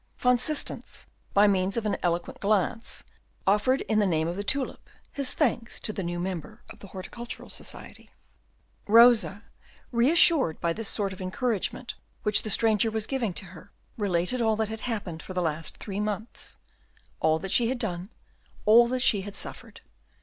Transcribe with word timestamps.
Van 0.17 0.35
Systens, 0.35 1.05
by 1.35 1.45
means 1.45 1.77
of 1.77 1.85
an 1.85 1.95
eloquent 2.01 2.39
glance, 2.39 3.03
offered, 3.45 3.81
in 3.81 3.99
the 3.99 4.07
name 4.07 4.27
of 4.27 4.35
the 4.35 4.43
tulip, 4.43 4.89
his 5.11 5.31
thanks 5.31 5.79
to 5.79 5.93
the 5.93 6.01
new 6.01 6.19
member 6.19 6.63
of 6.71 6.79
the 6.79 6.87
Horticultural 6.87 7.51
Society. 7.51 8.09
Rosa, 8.87 9.43
reassured 9.91 10.59
by 10.59 10.73
this 10.73 10.89
sort 10.89 11.13
of 11.13 11.21
encouragement 11.21 11.93
which 12.23 12.41
the 12.41 12.49
stranger 12.49 12.89
was 12.89 13.05
giving 13.05 13.35
her, 13.35 13.71
related 13.95 14.41
all 14.41 14.55
that 14.55 14.69
had 14.69 14.79
happened 14.81 15.21
for 15.21 15.35
the 15.35 15.39
last 15.43 15.77
three 15.77 15.99
months, 15.99 16.57
all 17.19 17.37
that 17.37 17.51
she 17.51 17.69
had 17.69 17.77
done, 17.77 17.99
and 17.99 18.09
all 18.65 18.87
that 18.87 19.01
she 19.01 19.21
had 19.21 19.35
suffered. 19.35 19.81